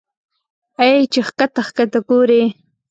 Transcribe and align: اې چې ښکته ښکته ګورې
اې 0.79 0.91
چې 1.11 1.19
ښکته 1.27 1.61
ښکته 1.67 1.99
ګورې 2.09 2.43